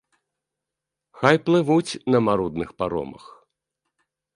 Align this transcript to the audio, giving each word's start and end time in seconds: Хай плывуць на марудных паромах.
Хай 1.21 1.37
плывуць 1.49 1.97
на 2.17 2.25
марудных 2.31 2.69
паромах. 2.81 3.23